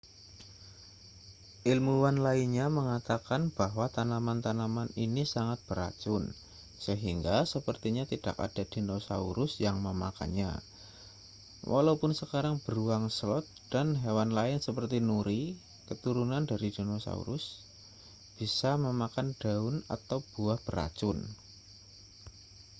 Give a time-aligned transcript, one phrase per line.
[1.71, 6.23] ilmuwan lainnya mengatakan bahwa tanaman-tanaman ini sangat beracun
[6.85, 10.51] sehingga sepertinya tidak ada dinosaurus yang memakannya
[11.73, 15.43] walaupun sekarang beruang sloth dan hewan lain seperti nuri
[15.87, 17.43] keturunan dari dinosaurus
[18.41, 21.19] bisa memakan daun atau buah beracun